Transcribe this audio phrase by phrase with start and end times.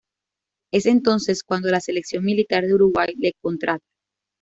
[0.73, 3.85] Es entonces, cuando la Selección Militar de Uruguay le contrata.